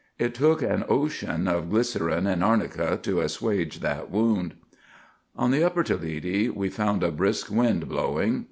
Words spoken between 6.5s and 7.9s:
found a brisk wind